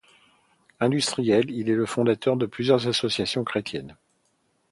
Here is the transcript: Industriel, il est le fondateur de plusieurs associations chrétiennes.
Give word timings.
Industriel, 0.79 1.51
il 1.51 1.69
est 1.69 1.75
le 1.75 1.85
fondateur 1.85 2.35
de 2.35 2.47
plusieurs 2.47 2.87
associations 2.87 3.43
chrétiennes. 3.43 3.95